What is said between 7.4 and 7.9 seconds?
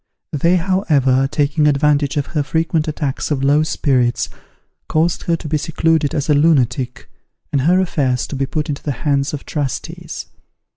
and her